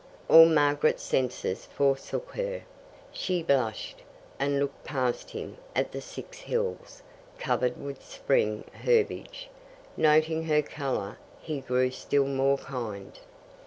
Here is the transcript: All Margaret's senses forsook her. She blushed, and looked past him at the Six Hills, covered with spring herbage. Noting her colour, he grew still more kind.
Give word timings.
All 0.27 0.47
Margaret's 0.47 1.03
senses 1.03 1.67
forsook 1.67 2.31
her. 2.31 2.63
She 3.11 3.43
blushed, 3.43 4.01
and 4.39 4.57
looked 4.57 4.83
past 4.83 5.29
him 5.29 5.57
at 5.75 5.91
the 5.91 6.01
Six 6.01 6.39
Hills, 6.39 7.03
covered 7.37 7.77
with 7.79 8.03
spring 8.03 8.63
herbage. 8.83 9.47
Noting 9.95 10.45
her 10.45 10.63
colour, 10.63 11.19
he 11.39 11.61
grew 11.61 11.91
still 11.91 12.25
more 12.25 12.57
kind. 12.57 13.19